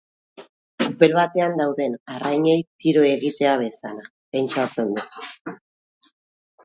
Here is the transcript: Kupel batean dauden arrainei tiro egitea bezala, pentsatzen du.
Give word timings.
Kupel 0.83 1.11
batean 1.17 1.53
dauden 1.59 1.97
arrainei 2.13 2.57
tiro 2.85 3.05
egitea 3.11 3.53
bezala, 3.65 4.09
pentsatzen 4.37 4.93
du. 4.97 5.57